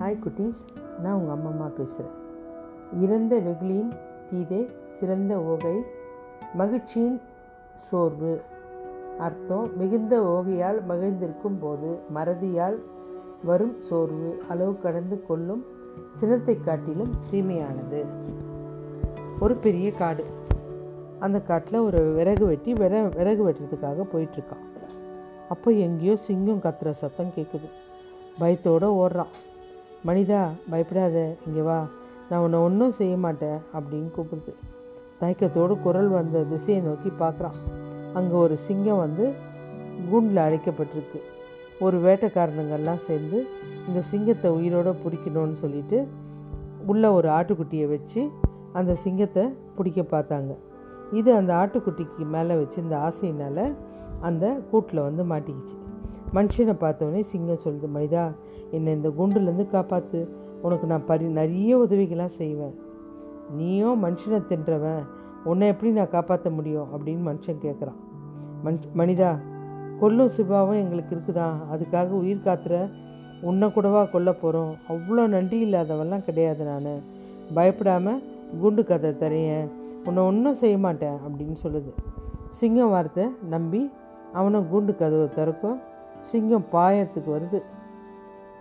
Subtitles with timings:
[0.00, 0.58] Hi குட்டீஸ்.
[1.02, 2.16] நான் உங்கள் அம்மா பேசுகிறேன்
[3.00, 3.92] இறந்த வெகுளியின்
[4.30, 4.58] தீதே
[4.98, 5.76] சிறந்த ஓகை
[6.54, 7.16] மகிழ்ச்சியின்
[7.90, 8.32] சோர்வு.
[9.18, 12.76] அர்த்தம் மிகுந்த ஓகையால் மகிழ்ந்திருக்கும் போது மறதியால்
[13.44, 14.30] வரும் சோர்வு.
[14.48, 15.64] அளவு கடந்து கொள்ளும்
[16.16, 18.02] சினத்தை காட்டிலும் தீமையானது.
[19.40, 20.24] ஒரு பெரிய காடு.
[21.18, 24.64] அந்த காட்டில் ஒரு விறகு வெட்டி விற விறகு வெட்டுறதுக்காக போயிட்டுருக்கான்.
[25.48, 27.68] அப்போ எங்கேயோ சிங்கம் கத்துற சத்தம் கேட்குது
[28.38, 29.34] பயத்தோடு ஓடுறான்.
[30.06, 31.78] மனிதா பயப்படாத இங்கே வா.
[32.28, 34.52] நான் உன்னை ஒன்றும் செய்ய மாட்டேன் அப்படின்னு கூப்பிடுது.
[35.20, 37.56] தயக்கத்தோடு குரல் வந்த திசையை நோக்கி பார்க்குறான்.
[38.14, 39.24] அங்கே ஒரு சிங்கம் வந்து
[40.10, 41.20] கூண்டில் அடைக்கப்பட்டிருக்கு.
[41.84, 43.38] ஒரு வேட்டைக்காரனுங்கள்லாம் சேர்ந்து
[43.88, 45.98] இந்த சிங்கத்தை உயிரோடு பிடிக்கணும்னு சொல்லிட்டு
[46.86, 48.20] உள்ள ஒரு ஆட்டுக்குட்டியை வச்சு
[48.72, 49.44] அந்த சிங்கத்தை
[49.76, 50.52] பிடிக்க பார்த்தாங்க.
[51.12, 53.64] இது அந்த ஆட்டுக்குட்டிக்கு மேலே வச்சு இந்த ஆசையினால்
[54.20, 55.76] அந்த கூட்டில் வந்து மாட்டிக்கிச்சு.
[56.34, 58.34] மனுஷனை பார்த்தவொடனே சிங்கம் சொல்லுது மனிதா
[58.70, 60.28] என்னை இந்த குண்டுலேருந்து காப்பாற்று
[60.62, 62.74] உனக்கு நான் பரி நிறைய உதவிகளாக செய்வேன்.
[63.56, 65.04] நீயும் மனுஷனை தின்றவன்.
[65.44, 66.88] உன்னை எப்படி நான் காப்பாற்ற முடியும்?
[66.94, 67.98] அப்படின்னு மனுஷன் கேட்குறான்
[68.62, 69.38] மன் மனிதா
[70.00, 71.48] கொல்லும் சிபாவும் எங்களுக்கு இருக்குதா?
[71.72, 72.90] அதுக்காக உயிர் காத்துற
[73.40, 77.02] உன்னை கூடவா கொல்ல போகிறோம் அவ்வளோ நன்றி இல்லாதவெல்லாம் கிடையாது நான்.
[77.54, 78.22] பயப்படாமல்
[78.60, 79.68] குண்டு கதை தரையன்
[80.04, 81.92] உன்னை ஒன்றும் செய்ய மாட்டேன் அப்படின்னு சொல்லுது.
[82.48, 83.90] சிங்கம் வார்த்தை நம்பி
[84.32, 85.78] அவனை கூண்டு கதவை திறக்கும்.
[86.26, 87.62] சிங்கம் பாயத்துக்கு வருது.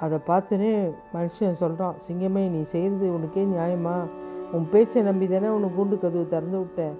[0.00, 0.72] அதை பார்த்துனே
[1.14, 3.96] மனுஷன் சொல்கிறான் சிங்கமே நீ செய்கிறது உனக்கே நியாயமா?
[4.52, 6.96] உன் பேச்சை நம்பி தானே உனக்கு கூண்டு கதவு திறந்து விட்டேன்.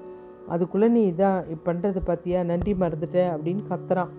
[0.48, 2.44] அதுக்குள்ளே நீ இதான் பண்ணுறதை பார்த்தியா?
[2.44, 4.12] நன்றி மறந்துட்ட அப்படின்னு கத்துறான்.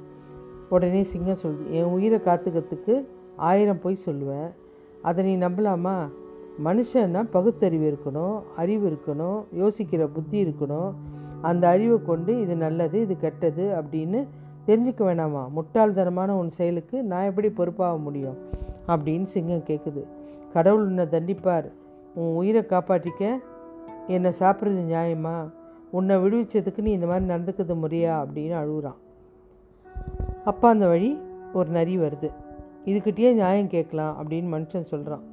[0.70, 4.50] உடனே சிங்கம் சொல்லுது என் உயிரை காத்துக்கிறதுக்கு ஆயிரம் போய் சொல்லுவேன்.
[5.02, 5.96] அதை நீ நம்பலாமா?
[6.64, 10.94] மனுஷன்னா பகுத்தறிவு இருக்கணும் அறிவு இருக்கணும் யோசிக்கிற புத்தி இருக்கணும்.
[11.42, 14.28] அந்த அறிவை கொண்டு இது நல்லது இது கெட்டது அப்படின்னு
[14.70, 15.48] தெரிஞ்சுக்க வேணாமா?
[15.56, 18.38] முட்டாள்தனமான உன் செயலுக்கு நான் எப்படி பொறுப்பாக முடியும்?
[18.88, 20.04] அப்படின்னு சிங்கம் கேட்குது
[20.54, 21.72] கடவுள் உன்னை தண்டிப்பார்.
[22.16, 23.38] உன் உயிரை காப்பாற்றிக்க
[24.08, 25.50] என்னை சாப்பிட்றது நியாயமா?
[25.92, 28.12] உன்னை விடுவிச்சதுக்கு நீ இந்த மாதிரி நடந்துக்கிறது முறையா?
[28.12, 28.96] அப்படின்னு அழுகுறான்.
[30.46, 31.18] அப்பா அந்த வழி
[31.54, 32.32] ஒரு நரி வருது.
[32.86, 35.24] இதுக்கிட்டேயே நியாயம் கேட்கலாம் அப்படின்னு மனுஷன் சொல்கிறான்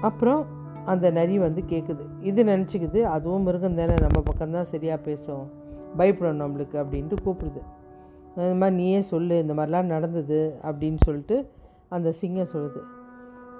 [0.00, 0.44] அப்புறம்
[0.84, 5.50] அந்த நரி வந்து கேட்குது இது நினச்சிக்குது அதுவும் மிருகம் தானே நம்ம பக்கம்தான் சரியாக பேசும்.
[5.96, 7.60] பயப்படும் நம்மளுக்கு அப்படின்ட்டு கூப்பிடுது.
[8.36, 11.48] இந்த மாதிரி நீயே சொல்லு இந்த மாதிரிலாம் நடந்தது அப்படின்னு சொல்லிட்டு
[11.88, 12.80] அந்த சிங்கம் சொல்லுது.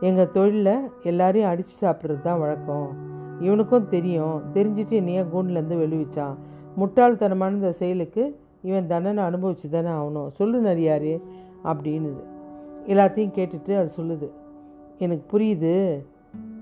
[0.00, 3.12] எங்கள் தொழிலில் எல்லாரையும் அடித்து சாப்பிட்றது தான் வழக்கம்.
[3.40, 4.42] இவனுக்கும் தெரியும்.
[4.54, 6.34] தெரிஞ்சுட்டு என்னையே கூண்டுலேருந்து வெளிவிச்சான்.
[6.78, 10.28] முட்டாள்தனமான இந்த செயலுக்கு இவன் தண்டனை அனுபவிச்சு தானே ஆகணும்.
[10.28, 11.20] சொல்லு நரியாரு
[11.64, 12.22] அப்படின்னுது.
[12.86, 14.30] எல்லாத்தையும் கேட்டுட்டு அது சொல்லுது.
[14.98, 16.04] எனக்கு புரியுது.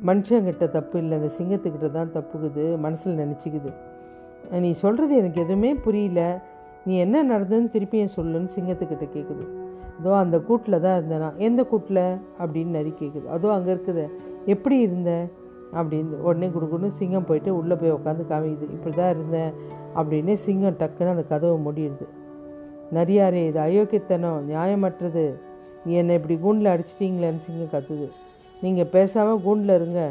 [0.07, 1.19] மனுஷங்கிட்ட தப்பு இல்லை.
[1.19, 3.73] அந்த சிங்கத்துக்கிட்ட தான் தப்புக்குது மனசில் நினச்சிக்குது.
[4.51, 6.51] நீ சொல்கிறது எனக்கு எதுவுமே புரியல.
[6.87, 9.45] நீ என்ன நடந்ததுன்னு திருப்பியும் சொல்லுன்னு சிங்கத்துக்கிட்ட கேட்குது
[9.99, 11.29] அதோ அந்த கூட்டில் தான் இருந்தேனா?
[11.47, 12.05] எந்த கூட்டில்?
[12.43, 14.05] அப்படின்னு நரி கேட்குது அதோ அங்கே இருக்குது.
[14.53, 15.11] எப்படி இருந்த?
[15.79, 18.67] அப்படின்னு உடனே குடுக்குன்னு சிங்கம் போயிட்டு உள்ளே போய் உட்காந்து காமிக்குது.
[18.77, 19.53] இப்படி தான் இருந்தேன்
[19.99, 22.07] அப்படின்னு சிங்கம் டக்குன்னு அந்த கதவை முடியுது
[22.97, 24.41] நரியாரே இது அயோக்கியத்தனம்.
[24.51, 25.25] நியாயமற்றது.
[25.85, 28.09] நீ என்னை இப்படி கூண்டில் அடிச்சிட்டிங்களேன்னு சிங்கம் கத்துது.
[28.65, 30.03] நீங்கள் பேசாமல் கூண்டில் இருங்க.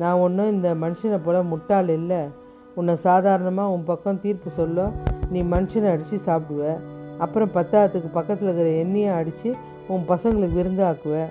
[0.00, 2.20] நான் ஒன்றும் இந்த மனுஷனை போல் முட்டாள் இல்லை.
[2.78, 4.90] உன்னை சாதாரணமாக உன் பக்கம் தீர்ப்பு சொல்ல
[5.30, 6.80] நீ மனுஷனை அடித்து சாப்பிடுவ.
[7.18, 9.54] அப்புறம் பத்தாவதுக்கு பக்கத்தில் இருக்கிற எண்ணெயை அடித்து
[9.88, 11.24] உன் பசங்களுக்கு விருந்தாக்குவ.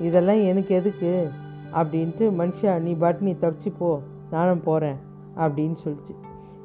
[0.00, 1.28] இதெல்லாம் எனக்கு எதுக்கு?
[1.74, 4.00] அப்படின்ட்டு மனுஷா நீ பாட்டு நீ தப்பிச்சு போ.
[4.30, 4.96] நானும் போகிறேன்
[5.36, 6.14] அப்படின்னு சொல்லிச்சு.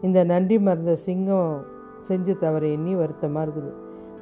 [0.02, 1.66] இந்த நன்றி மறந்த சிங்கம்
[2.02, 3.74] செஞ்ச தவிர எண்ணி வருத்தமாக இருக்குது.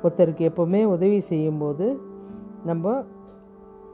[0.04, 2.00] ஒருத்தருக்கு எப்போவுமே உதவி செய்யும்போது
[2.66, 3.04] நம்ம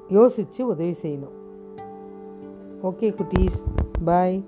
[0.10, 1.36] யோசித்து உதவி செய்யணும்.
[2.84, 3.64] ஓகே குட்டீஸ்.
[4.06, 4.44] பாய்.